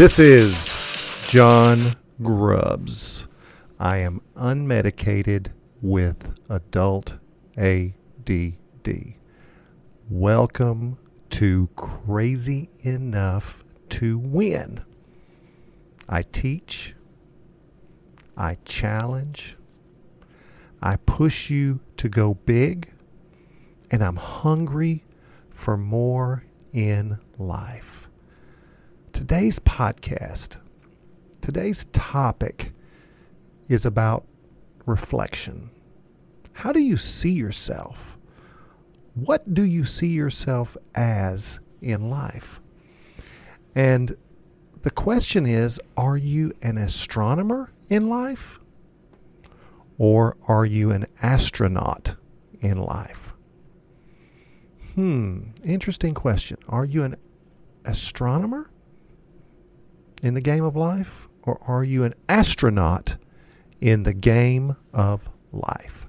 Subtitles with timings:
[0.00, 1.92] This is John
[2.22, 3.28] Grubbs.
[3.78, 5.48] I am unmedicated
[5.82, 7.18] with adult
[7.58, 9.12] ADD.
[10.08, 10.96] Welcome
[11.28, 14.82] to Crazy Enough to Win.
[16.08, 16.94] I teach,
[18.38, 19.58] I challenge,
[20.80, 22.90] I push you to go big,
[23.90, 25.04] and I'm hungry
[25.50, 26.42] for more
[26.72, 28.09] in life.
[29.20, 30.56] Today's podcast,
[31.42, 32.72] today's topic
[33.68, 34.26] is about
[34.86, 35.70] reflection.
[36.54, 38.16] How do you see yourself?
[39.12, 42.62] What do you see yourself as in life?
[43.74, 44.16] And
[44.80, 48.58] the question is are you an astronomer in life?
[49.98, 52.16] Or are you an astronaut
[52.62, 53.34] in life?
[54.94, 56.56] Hmm, interesting question.
[56.70, 57.16] Are you an
[57.84, 58.70] astronomer
[60.22, 61.28] in the game of life?
[61.42, 63.16] Or are you an astronaut
[63.80, 66.06] in the game of life?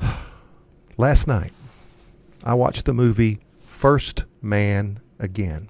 [0.96, 1.52] Last night,
[2.44, 5.68] I watched the movie First Man Again.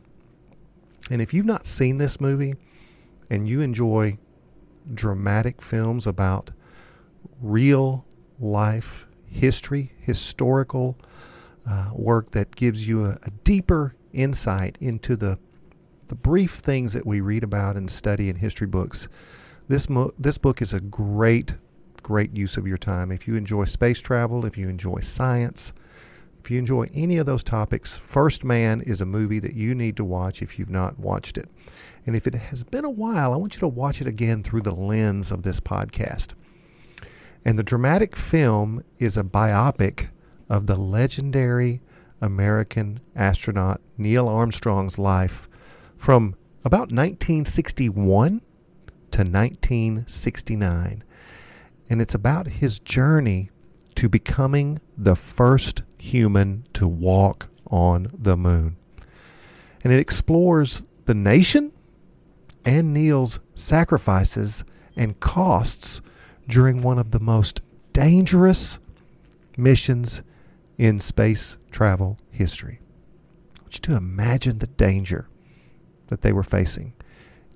[1.10, 2.54] And if you've not seen this movie
[3.30, 4.19] and you enjoy
[4.94, 6.50] dramatic films about
[7.41, 8.04] real
[8.38, 10.96] life history, historical
[11.69, 15.39] uh, work that gives you a, a deeper insight into the
[16.09, 19.09] the brief things that we read about and study in history books.
[19.69, 21.55] This mo- this book is a great
[22.03, 23.12] great use of your time.
[23.12, 25.73] If you enjoy space travel, if you enjoy science,
[26.42, 29.97] if you enjoy any of those topics, First Man is a movie that you need
[29.98, 31.48] to watch if you've not watched it.
[32.06, 34.62] And if it has been a while, I want you to watch it again through
[34.62, 36.28] the lens of this podcast.
[37.45, 40.09] And the dramatic film is a biopic
[40.48, 41.83] of the legendary
[42.20, 45.48] American astronaut Neil Armstrong's life
[45.97, 46.34] from
[46.65, 48.41] about 1961
[49.10, 51.04] to 1969.
[51.91, 53.50] And it's about his journey
[53.94, 58.76] to becoming the first human to walk on the moon.
[59.82, 61.72] And it explores the nation
[62.64, 64.64] and Neil's sacrifices
[64.97, 66.00] and costs
[66.48, 67.62] during one of the most
[67.93, 68.78] dangerous
[69.56, 70.22] missions
[70.78, 72.81] in space travel history.
[73.61, 75.28] Want you to imagine the danger
[76.06, 76.94] that they were facing.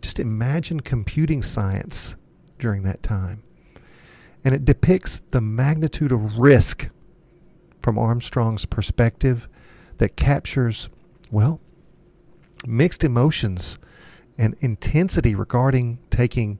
[0.02, 2.16] Just imagine computing science
[2.58, 3.42] during that time.
[4.44, 6.90] And it depicts the magnitude of risk
[7.80, 9.48] from Armstrong's perspective
[9.98, 10.88] that captures,
[11.30, 11.60] well,
[12.66, 13.78] mixed emotions
[14.36, 16.58] and intensity regarding taking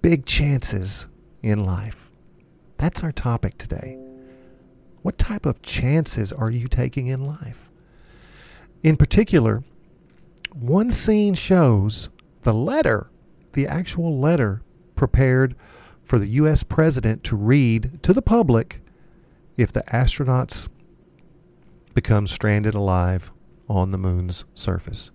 [0.00, 1.06] big chances
[1.42, 2.10] in life.
[2.78, 4.07] That's our topic today.
[5.02, 7.70] What type of chances are you taking in life?
[8.82, 9.62] In particular,
[10.52, 12.10] one scene shows
[12.42, 13.10] the letter,
[13.52, 14.62] the actual letter
[14.94, 15.54] prepared
[16.02, 16.62] for the U.S.
[16.62, 18.80] president to read to the public
[19.56, 20.68] if the astronauts
[21.94, 23.30] become stranded alive
[23.68, 25.10] on the moon's surface.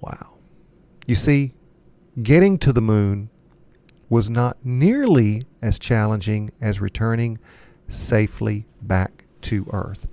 [0.00, 0.38] Wow.
[1.06, 1.54] You see,
[2.22, 3.30] getting to the moon
[4.08, 7.38] was not nearly as challenging as returning
[7.88, 10.08] safely back to Earth.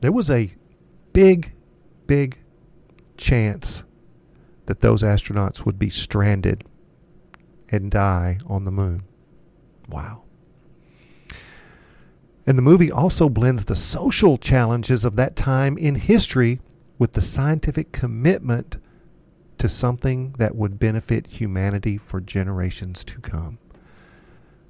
[0.00, 0.52] There was a
[1.12, 1.52] big,
[2.06, 2.36] big
[3.16, 3.84] chance
[4.66, 6.64] that those astronauts would be stranded
[7.70, 9.02] and die on the moon.
[9.88, 10.22] Wow.
[12.46, 16.60] And the movie also blends the social challenges of that time in history
[16.98, 18.78] with the scientific commitment
[19.58, 23.58] to something that would benefit humanity for generations to come.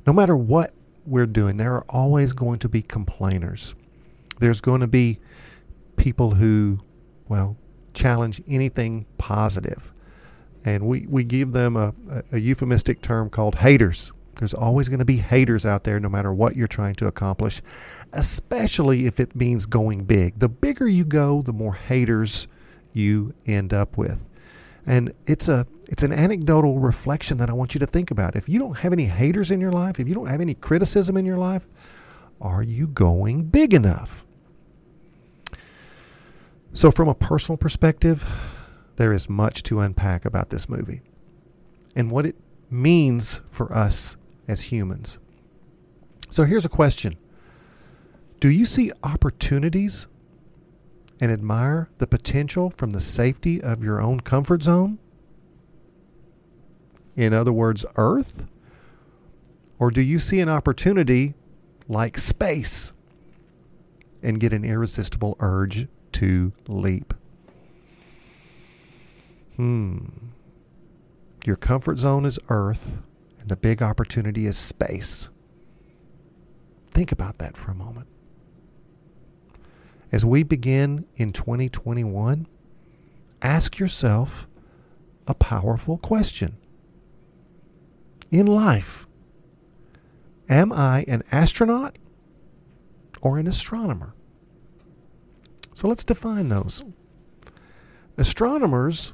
[0.07, 0.75] No matter what
[1.07, 3.75] we're doing, there are always going to be complainers.
[4.39, 5.19] There's going to be
[5.97, 6.79] people who,
[7.29, 7.57] well,
[7.93, 9.93] challenge anything positive.
[10.65, 11.93] And we, we give them a,
[12.33, 14.13] a, euphemistic term called haters.
[14.37, 17.61] There's always going to be haters out there no matter what you're trying to accomplish,
[18.13, 20.39] especially if it means going big.
[20.39, 22.47] The bigger you go, the more haters
[22.93, 24.29] you end up with.
[24.87, 28.35] And it's a it's an anecdotal reflection that I want you to think about.
[28.35, 31.19] If you don't have any haters in your life, if you don't have any criticism
[31.19, 31.69] in your life,
[32.41, 34.25] are you going big enough?
[36.73, 38.27] So from a personal perspective,
[38.97, 41.03] there is much to unpack about this movie
[41.95, 42.37] and what it
[42.71, 44.17] means for us
[44.49, 45.19] as humans.
[46.31, 47.19] So here's a question.
[48.41, 50.07] Do you see opportunities
[51.21, 54.99] and admire the potential from the safety of your own comfort zone?
[57.17, 58.47] In other words, Earth?
[59.79, 61.35] Or do you see an opportunity
[61.89, 62.93] like space
[64.23, 67.15] and get an irresistible urge to leap?
[69.57, 70.07] Hmm.
[71.45, 73.03] Your comfort zone is Earth,
[73.41, 75.29] and the big opportunity is space.
[76.93, 78.07] Think about that for a moment.
[80.13, 82.47] As we begin in 2021,
[83.41, 84.47] ask yourself
[85.27, 86.57] a powerful question.
[88.33, 89.07] In life,
[90.49, 91.99] am I an astronaut
[93.21, 94.15] or an astronomer?
[95.75, 96.83] So let's define those.
[98.17, 99.13] Astronomers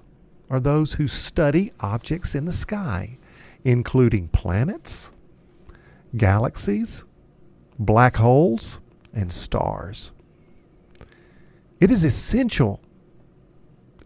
[0.50, 3.18] are those who study objects in the sky,
[3.64, 5.10] including planets,
[6.16, 7.04] galaxies,
[7.76, 8.78] black holes,
[9.14, 10.12] and stars.
[11.80, 12.80] It is essential.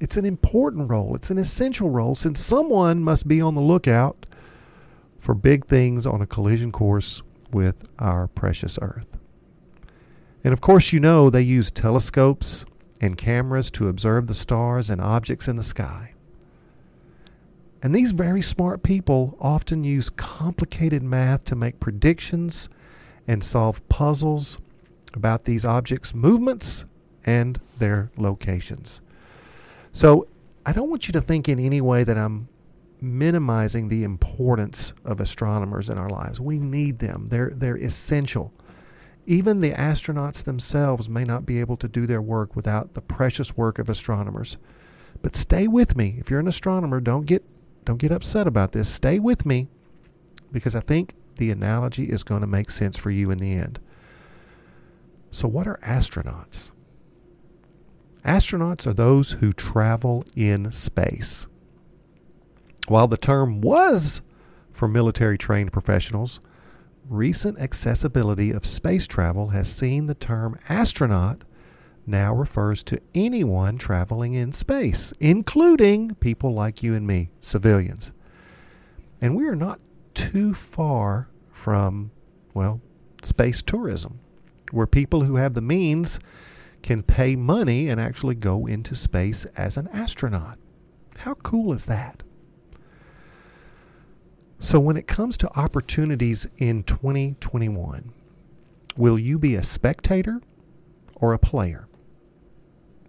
[0.00, 1.14] It's an important role.
[1.14, 4.24] It's an essential role since someone must be on the lookout
[5.22, 7.22] for big things on a collision course
[7.52, 9.16] with our precious Earth.
[10.42, 12.64] And of course, you know they use telescopes
[13.00, 16.12] and cameras to observe the stars and objects in the sky.
[17.84, 22.69] And these very smart people often use complicated math to make predictions
[23.28, 24.58] and solve puzzles
[25.14, 26.84] about these objects' movements
[27.24, 29.00] and their locations.
[29.92, 30.26] So
[30.66, 32.48] I don't want you to think in any way that I'm
[33.02, 36.40] minimizing the importance of astronomers in our lives.
[36.40, 37.26] We need them.
[37.28, 38.52] They're they're essential.
[39.26, 43.56] Even the astronauts themselves may not be able to do their work without the precious
[43.56, 44.58] work of astronomers.
[45.20, 46.16] But stay with me.
[46.19, 47.44] If you're an astronomer, don't get
[47.84, 48.88] don't get upset about this.
[48.88, 49.69] Stay with me
[50.52, 53.81] because I think the analogy is going to make sense for you in the end.
[55.31, 56.72] So what are astronauts?
[58.25, 61.48] Astronauts are those who travel in space.
[62.88, 64.23] While the term was
[64.73, 66.40] for military trained professionals,
[67.08, 71.44] recent accessibility of space travel has seen the term astronaut
[72.06, 78.12] now refers to anyone traveling in space, including people like you and me, civilians.
[79.20, 79.81] And we are not
[80.14, 82.11] too far from,
[82.55, 82.81] well,
[83.23, 84.19] space tourism,
[84.73, 86.19] where people who have the means
[86.82, 90.58] can pay money and actually go into space as an astronaut.
[91.19, 92.25] How cool is that?
[94.62, 98.12] So, when it comes to opportunities in 2021,
[98.96, 100.40] will you be a spectator
[101.16, 101.88] or a player?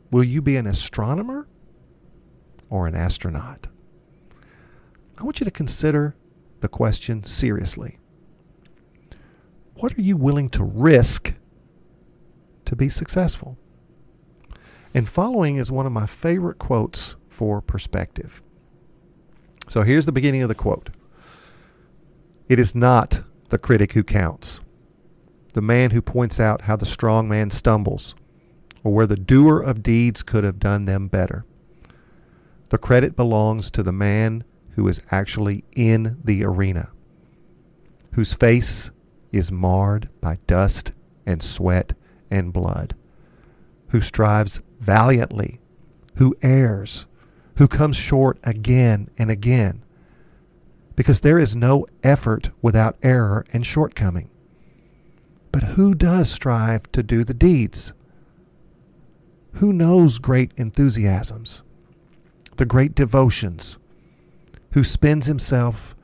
[0.09, 1.47] Will you be an astronomer
[2.71, 3.67] or an astronaut?
[5.19, 6.15] I want you to consider
[6.61, 7.99] the question seriously.
[9.75, 11.35] What are you willing to risk
[12.65, 13.59] to be successful?
[14.95, 18.41] And following is one of my favorite quotes for perspective.
[19.67, 20.89] So here's the beginning of the quote
[22.53, 23.19] it is not
[23.49, 24.61] the critic who counts,
[25.53, 28.13] the man who points out how the strong man stumbles,
[28.83, 31.43] or where the doer of deeds could have done them better.
[32.69, 34.43] The credit belongs to the man
[34.75, 36.91] who is actually in the arena,
[38.13, 38.91] whose face
[39.31, 40.91] is marred by dust
[41.25, 41.93] and sweat
[42.29, 42.93] and blood,
[43.87, 45.59] who strives valiantly,
[46.17, 47.07] who errs,
[47.55, 49.82] who comes short again and again,
[50.95, 54.29] because there is no effort without error and shortcoming.
[55.51, 57.93] But who does strive to do the deeds?
[59.53, 61.61] Who knows great enthusiasms,
[62.57, 63.77] the great devotions,
[64.71, 65.95] who spends himself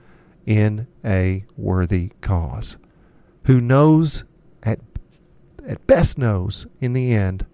[0.45, 2.77] in a worthy cause,
[3.45, 4.23] who knows
[4.63, 4.79] at,
[5.67, 7.45] at best knows in the end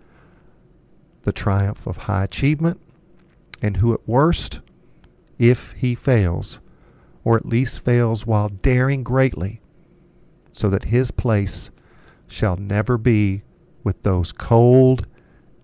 [1.23, 2.79] the triumph of high achievement,
[3.61, 4.59] and who at worst,
[5.39, 6.59] if he fails,
[7.25, 9.59] or at least fails while daring greatly,
[10.53, 11.71] so that his place
[12.27, 13.41] shall never be
[13.83, 15.05] with those cold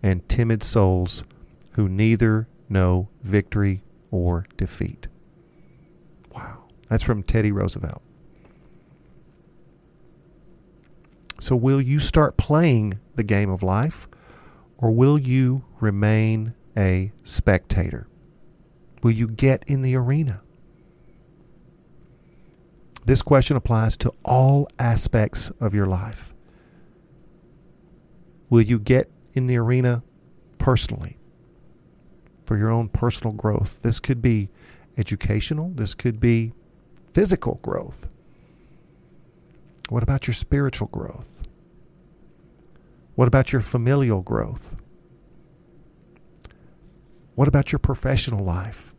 [0.03, 1.23] and timid souls
[1.71, 5.07] who neither know victory or defeat.
[6.33, 6.65] Wow.
[6.89, 8.01] That's from Teddy Roosevelt.
[11.39, 14.07] So, will you start playing the game of life,
[14.77, 18.07] or will you remain a spectator?
[19.01, 20.41] Will you get in the arena?
[23.05, 26.33] This question applies to all aspects of your life.
[28.49, 30.03] Will you get in the arena
[30.57, 31.17] personally
[32.45, 33.81] for your own personal growth?
[33.81, 34.49] This could be
[34.97, 36.53] educational, this could be
[37.13, 38.07] physical growth.
[39.89, 41.43] What about your spiritual growth?
[43.15, 44.75] What about your familial growth?
[47.35, 48.93] What about your professional life?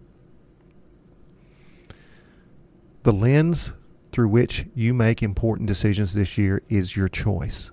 [3.04, 3.74] The lens
[4.12, 7.70] through which you make important decisions this year is your choice.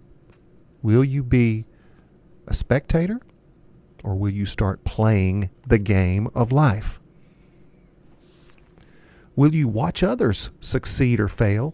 [0.82, 1.66] Will you be
[2.48, 3.20] a spectator
[4.04, 7.00] or will you start playing the game of life?
[9.36, 11.74] Will you watch others succeed or fail?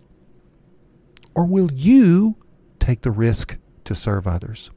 [1.34, 2.36] Or will you
[2.80, 4.72] take the risk to serve others?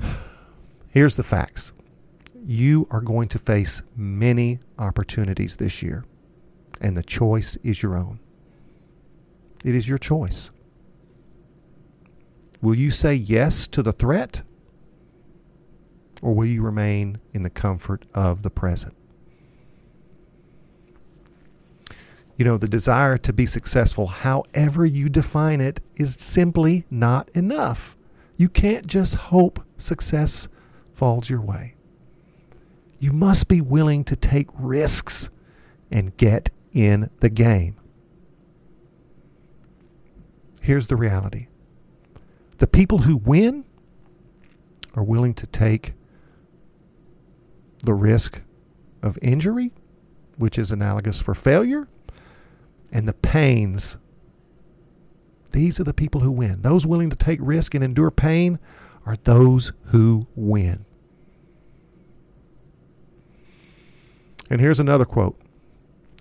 [0.90, 1.72] Here's the facts
[2.44, 6.04] you are going to face many opportunities this year,
[6.80, 8.18] and the choice is your own.
[9.64, 10.50] It is your choice.
[12.62, 14.42] Will you say yes to the threat?
[16.22, 18.94] Or will you remain in the comfort of the present?
[22.36, 27.96] You know, the desire to be successful, however you define it, is simply not enough.
[28.38, 30.48] You can't just hope success
[30.94, 31.74] falls your way.
[32.98, 35.30] You must be willing to take risks
[35.90, 37.76] and get in the game.
[40.62, 41.48] Here's the reality
[42.58, 43.64] the people who win
[44.94, 45.94] are willing to take
[47.84, 48.42] the risk
[49.02, 49.72] of injury,
[50.36, 51.88] which is analogous for failure,
[52.92, 53.96] and the pains.
[55.52, 56.62] These are the people who win.
[56.62, 58.58] Those willing to take risk and endure pain
[59.06, 60.84] are those who win.
[64.50, 65.39] And here's another quote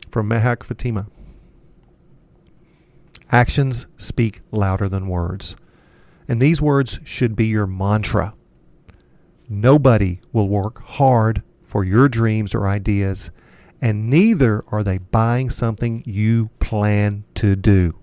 [0.09, 1.07] from Mehak Fatima
[3.31, 5.55] Actions speak louder than words.
[6.27, 8.33] And these words should be your mantra.
[9.47, 13.29] Nobody will work hard for your dreams or ideas,
[13.81, 17.95] and neither are they buying something you plan to do.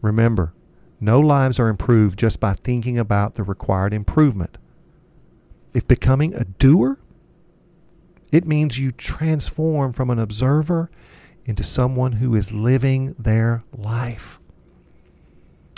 [0.00, 0.54] Remember,
[1.00, 4.56] no lives are improved just by thinking about the required improvement.
[5.74, 6.98] If becoming a doer
[8.34, 10.90] it means you transform from an observer
[11.44, 14.40] into someone who is living their life.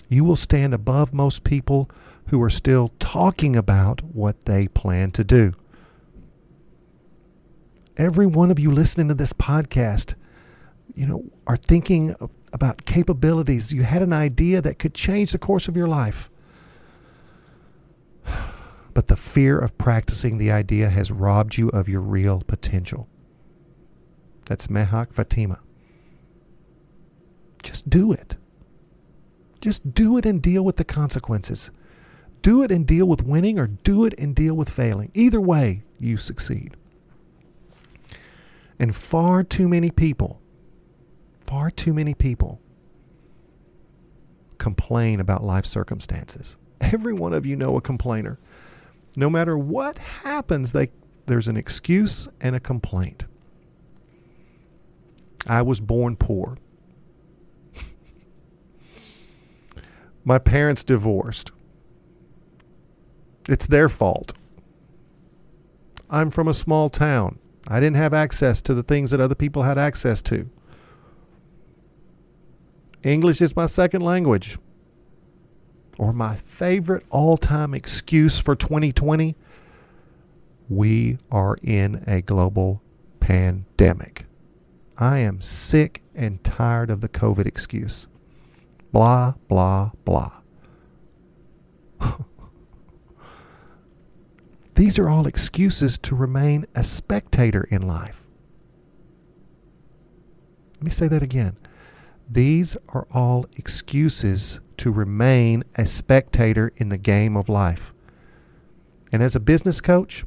[0.09, 1.91] You will stand above most people
[2.29, 5.53] who are still talking about what they plan to do.
[7.99, 10.15] Every one of you listening to this podcast,
[10.95, 12.17] you know, are thinking
[12.55, 13.71] about capabilities.
[13.71, 16.31] You had an idea that could change the course of your life
[18.97, 23.07] but the fear of practicing the idea has robbed you of your real potential.
[24.47, 25.59] That's Mehak Fatima.
[27.63, 28.37] Just do it.
[29.61, 31.71] Just do it and deal with the consequences.
[32.41, 35.11] Do it and deal with winning, or do it and deal with failing.
[35.13, 36.75] Either way, you succeed.
[38.79, 40.41] And far too many people,
[41.45, 42.63] far too many people
[44.57, 46.57] complain about life circumstances.
[46.81, 48.39] Every one of you know a complainer.
[49.17, 50.91] No matter what happens, they,
[51.25, 53.25] there's an excuse and a complaint.
[55.47, 56.59] I was born poor.
[60.25, 61.51] My parents divorced.
[63.49, 64.35] It's their fault.
[66.11, 67.39] I'm from a small town.
[67.69, 70.49] I didn't have access to the things that other people had access to.
[73.03, 74.59] English is my second language
[75.99, 79.35] or my favorite all time excuse for 2020
[80.69, 82.83] we are in a global
[83.21, 84.27] pandemic.
[84.99, 88.07] I am sick and tired of the COVID excuse.
[88.93, 90.33] Blah, blah, blah.
[94.75, 98.23] These are all excuses to remain a spectator in life.
[100.77, 101.57] Let me say that again.
[102.29, 107.93] These are all excuses to remain a spectator in the game of life.
[109.13, 110.25] And as a business coach,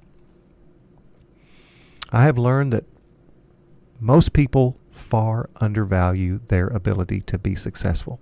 [2.12, 2.86] I have learned that
[4.00, 8.20] most people far undervalue their ability to be successful.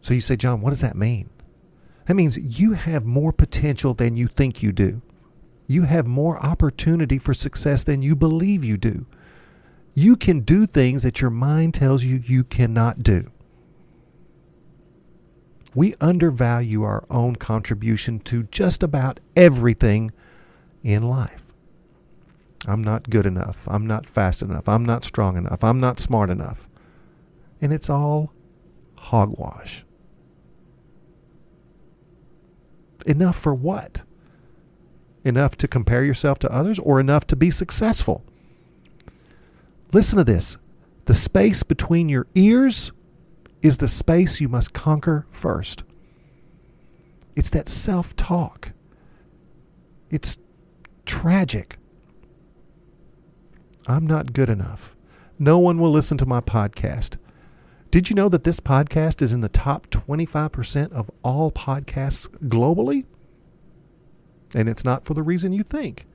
[0.00, 1.30] So you say, John, what does that mean?
[2.06, 5.02] That means you have more potential than you think you do.
[5.66, 9.06] You have more opportunity for success than you believe you do.
[9.94, 13.30] You can do things that your mind tells you you cannot do.
[15.76, 20.10] We undervalue our own contribution to just about everything
[20.82, 21.42] in life.
[22.66, 23.58] I'm not good enough.
[23.68, 24.70] I'm not fast enough.
[24.70, 25.62] I'm not strong enough.
[25.62, 26.66] I'm not smart enough.
[27.60, 28.32] And it's all
[28.96, 29.84] hogwash.
[33.04, 34.02] Enough for what?
[35.24, 38.24] Enough to compare yourself to others or enough to be successful?
[39.92, 40.56] Listen to this.
[41.04, 42.92] The space between your ears
[43.66, 45.82] is the space you must conquer first.
[47.34, 48.70] It's that self talk.
[50.08, 50.38] It's
[51.04, 51.76] tragic.
[53.88, 54.94] I'm not good enough.
[55.40, 57.16] No one will listen to my podcast.
[57.90, 63.04] Did you know that this podcast is in the top 25% of all podcasts globally?
[64.54, 66.06] And it's not for the reason you think.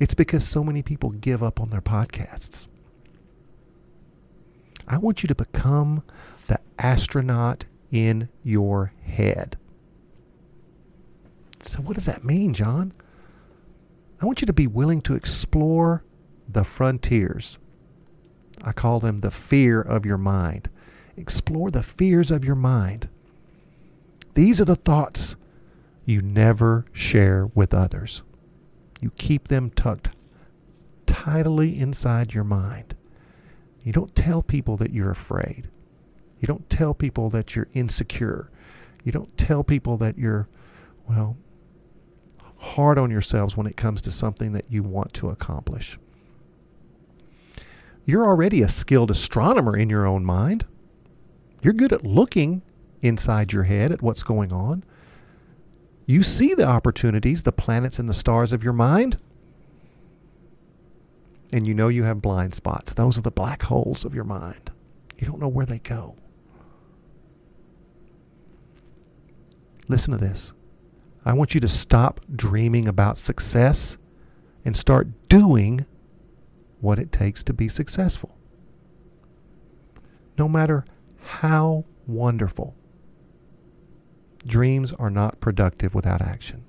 [0.00, 2.66] It's because so many people give up on their podcasts.
[4.88, 6.02] I want you to become
[6.46, 9.56] the astronaut in your head.
[11.60, 12.92] So, what does that mean, John?
[14.20, 16.04] I want you to be willing to explore
[16.48, 17.58] the frontiers.
[18.62, 20.68] I call them the fear of your mind.
[21.16, 23.08] Explore the fears of your mind.
[24.34, 25.36] These are the thoughts
[26.04, 28.22] you never share with others.
[29.00, 30.10] You keep them tucked
[31.06, 32.94] tidily inside your mind.
[33.82, 35.68] You don't tell people that you're afraid.
[36.42, 38.50] You don't tell people that you're insecure.
[39.04, 40.48] You don't tell people that you're,
[41.08, 41.36] well,
[42.56, 45.98] hard on yourselves when it comes to something that you want to accomplish.
[48.04, 50.66] You're already a skilled astronomer in your own mind.
[51.62, 52.62] You're good at looking
[53.02, 54.82] inside your head at what's going on.
[56.06, 59.16] You see the opportunities, the planets and the stars of your mind.
[61.52, 62.94] And you know you have blind spots.
[62.94, 64.72] Those are the black holes of your mind.
[65.18, 66.16] You don't know where they go.
[69.92, 70.54] Listen to this.
[71.26, 73.98] I want you to stop dreaming about success
[74.64, 75.84] and start doing
[76.80, 78.34] what it takes to be successful.
[80.38, 80.86] No matter
[81.20, 82.74] how wonderful,
[84.46, 86.64] dreams are not productive without action.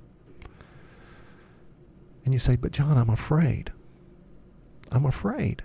[2.25, 3.72] And you say, But John, I'm afraid.
[4.92, 5.63] I'm afraid.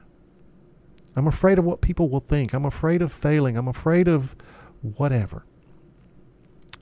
[1.16, 2.54] I'm afraid of what people will think.
[2.54, 3.56] I'm afraid of failing.
[3.56, 4.36] I'm afraid of
[4.96, 5.44] whatever.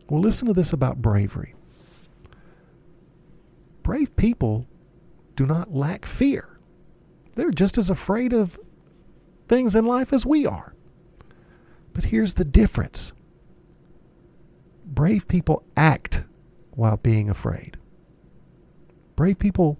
[0.08, 1.54] Well, listen to this about bravery.
[3.82, 4.66] Brave people
[5.34, 6.58] do not lack fear.
[7.34, 8.58] They're just as afraid of
[9.48, 10.74] things in life as we are.
[11.92, 13.12] But here's the difference
[14.84, 16.22] brave people act
[16.72, 17.76] while being afraid.
[19.16, 19.78] Brave people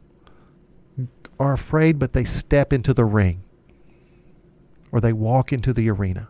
[1.39, 3.43] are afraid, but they step into the ring
[4.93, 6.29] or they walk into the arena.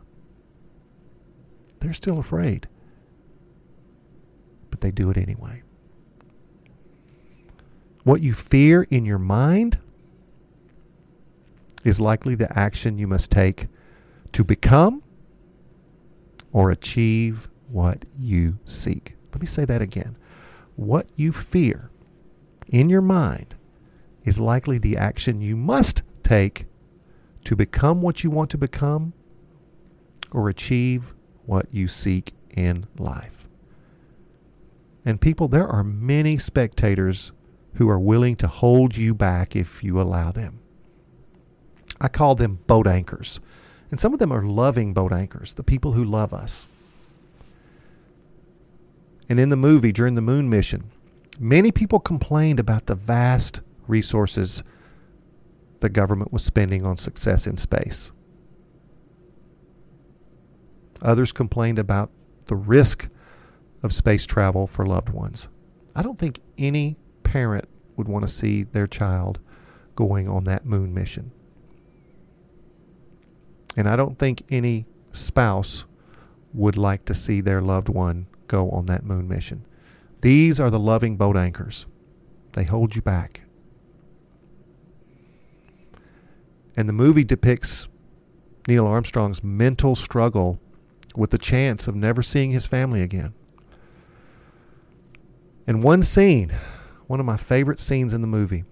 [1.80, 2.68] They're still afraid,
[4.76, 5.62] but they do it anyway.
[8.04, 9.78] What you fear in your mind
[11.84, 13.68] is likely the action you must take
[14.32, 15.02] to become
[16.52, 19.16] or achieve what you seek.
[19.32, 20.14] Let me say that again.
[20.76, 21.90] What you fear
[22.68, 23.54] in your mind
[24.24, 26.66] is likely the action you must take
[27.44, 29.14] to become what you want to become
[30.32, 31.14] or achieve
[31.46, 33.45] what you seek in life.
[35.06, 37.30] And people, there are many spectators
[37.74, 40.58] who are willing to hold you back if you allow them.
[42.00, 43.38] I call them boat anchors.
[43.90, 46.66] And some of them are loving boat anchors, the people who love us.
[49.28, 50.90] And in the movie, during the moon mission,
[51.38, 54.64] many people complained about the vast resources
[55.80, 58.10] the government was spending on success in space.
[61.02, 62.10] Others complained about
[62.46, 63.08] the risk
[63.86, 65.48] of space travel for loved ones.
[65.94, 69.38] I don't think any parent would want to see their child
[69.94, 71.30] going on that moon mission.
[73.76, 75.86] And I don't think any spouse
[76.52, 79.64] would like to see their loved one go on that moon mission.
[80.20, 81.86] These are the loving boat anchors.
[82.52, 83.42] They hold you back.
[86.76, 87.88] And the movie depicts
[88.68, 90.58] Neil Armstrong's mental struggle
[91.14, 93.32] with the chance of never seeing his family again.
[95.66, 96.52] And one scene,
[97.06, 98.64] one of my favorite scenes in the movie,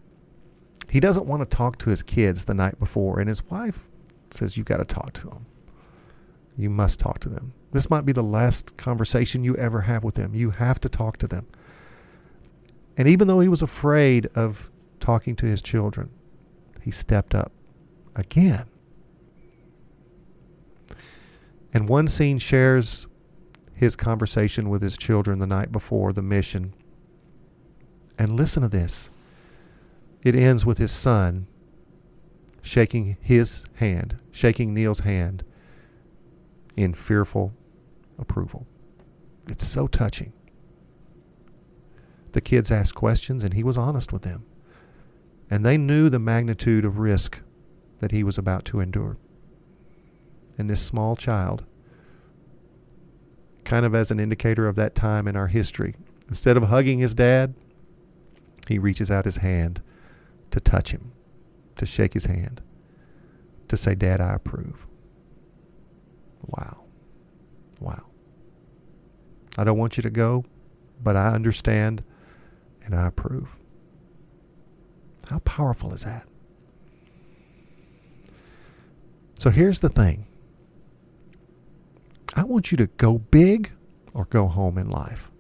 [0.89, 3.89] he doesn't want to talk to his kids the night before, and his wife
[4.31, 5.47] says, You've got to talk to them.
[6.57, 7.53] You must talk to them.
[7.73, 10.35] This might be the last conversation you ever have with them.
[10.35, 11.47] You have to talk to them.
[12.97, 16.11] And even though he was afraid of talking to his children,
[16.81, 17.53] he stepped up
[18.15, 18.67] again.
[21.73, 23.09] And one scene shares
[23.75, 26.73] his conversation with his children the night before the mission.
[28.19, 29.11] And listen to this.
[30.23, 31.47] It ends with his son
[32.63, 35.45] shaking his hand, shaking Neil's hand
[36.77, 37.53] in fearful
[38.19, 38.67] approval.
[39.49, 40.33] It's so touching.
[42.33, 44.45] The kids asked questions and he was honest with them.
[45.51, 47.39] And they knew the magnitude of risk
[48.01, 49.19] that he was about to endure.
[50.57, 51.65] And this small child,
[53.65, 55.95] kind of as an indicator of that time in our history,
[56.29, 57.55] instead of hugging his dad,
[58.69, 59.83] he reaches out his hand
[60.51, 61.13] to touch him
[61.77, 62.61] to shake his hand,
[63.69, 64.87] to say, Dad, I approve.
[66.47, 66.85] Wow.
[67.81, 68.07] Wow.
[69.59, 70.45] I don't want you to go,
[71.03, 72.03] but I understand
[72.85, 73.49] and I approve.
[75.29, 76.27] How powerful is that?
[79.37, 80.27] So here's the thing
[82.35, 83.73] I want you to go big
[84.13, 85.31] or go home in life.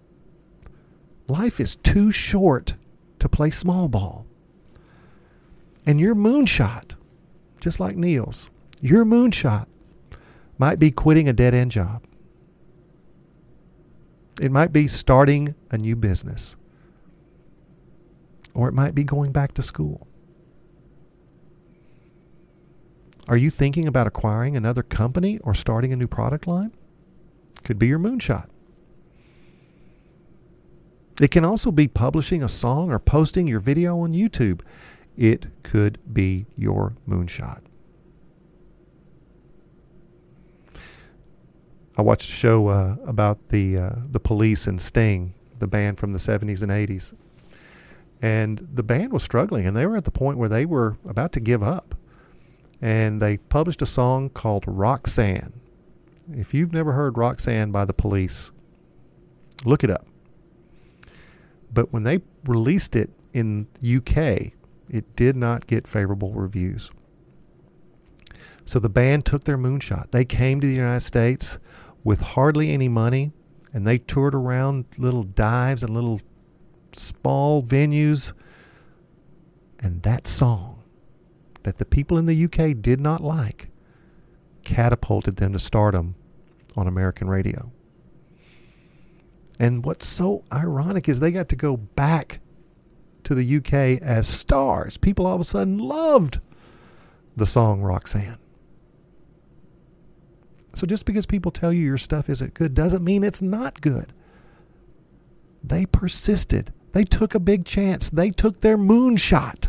[1.28, 2.74] Life is too short
[3.24, 4.26] to play small ball.
[5.86, 6.94] And your moonshot,
[7.58, 8.50] just like Neil's,
[8.82, 9.66] your moonshot
[10.58, 12.04] might be quitting a dead end job.
[14.42, 16.56] It might be starting a new business.
[18.52, 20.06] Or it might be going back to school.
[23.26, 26.72] Are you thinking about acquiring another company or starting a new product line?
[27.64, 28.48] Could be your moonshot.
[31.20, 34.62] It can also be publishing a song or posting your video on YouTube.
[35.16, 37.60] It could be your moonshot.
[41.96, 46.12] I watched a show uh, about the uh, the police and Sting, the band from
[46.12, 47.14] the 70s and 80s.
[48.20, 51.30] And the band was struggling and they were at the point where they were about
[51.32, 51.94] to give up.
[52.82, 55.52] And they published a song called Roxanne.
[56.32, 58.50] If you've never heard Roxanne by the police,
[59.64, 60.06] look it up.
[61.74, 64.52] But when they released it in UK,
[64.88, 66.90] it did not get favorable reviews.
[68.64, 70.12] So the band took their moonshot.
[70.12, 71.58] They came to the United States
[72.04, 73.32] with hardly any money
[73.72, 76.20] and they toured around little dives and little
[76.92, 78.32] small venues.
[79.80, 80.82] And that song
[81.64, 83.68] that the people in the UK did not like
[84.64, 86.14] catapulted them to stardom
[86.76, 87.70] on American radio.
[89.58, 92.40] And what's so ironic is they got to go back
[93.24, 94.96] to the UK as stars.
[94.96, 96.40] People all of a sudden loved
[97.36, 98.38] the song Roxanne.
[100.74, 104.12] So just because people tell you your stuff isn't good doesn't mean it's not good.
[105.62, 106.72] They persisted.
[106.92, 108.10] They took a big chance.
[108.10, 109.68] They took their moonshot.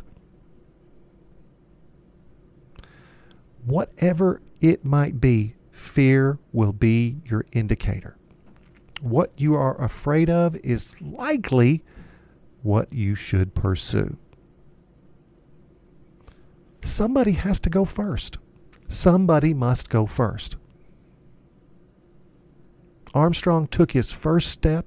[3.66, 8.18] Whatever it might be, fear will be your indicator.
[9.02, 11.84] What you are afraid of is likely
[12.64, 14.18] what you should pursue.
[16.84, 18.38] Somebody has to go first.
[18.88, 20.58] Somebody must go first.
[23.14, 24.86] Armstrong took his first step,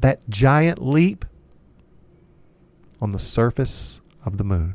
[0.00, 1.24] that giant leap,
[3.00, 4.74] on the surface of the moon.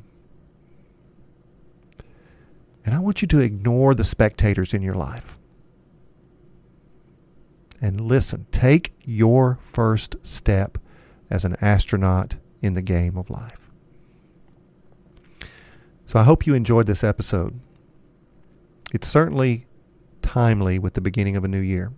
[2.86, 5.37] And I want you to ignore the spectators in your life.
[7.82, 10.78] And listen, take your first step
[11.30, 13.70] as an astronaut in the game of life.
[16.06, 17.60] So I hope you enjoyed this episode.
[18.94, 19.68] It's certainly
[20.22, 21.92] timely with the beginning of a new year.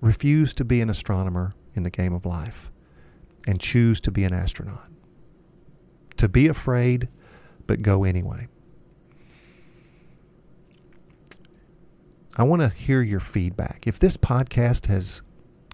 [0.00, 2.70] Refuse to be an astronomer in the game of life
[3.46, 4.88] and choose to be an astronaut.
[6.18, 7.08] To be afraid,
[7.66, 8.46] but go anyway.
[12.38, 13.88] I want to hear your feedback.
[13.88, 15.22] If this podcast has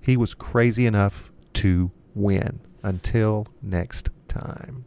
[0.00, 2.60] He was crazy enough to win.
[2.84, 4.84] Until next time.